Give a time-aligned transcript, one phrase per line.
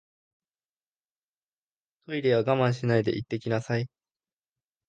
[2.07, 3.87] トイレは我慢しないで行ってきなさい